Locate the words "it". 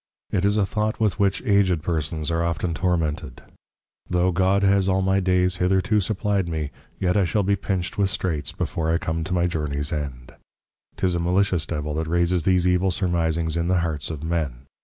0.35-0.45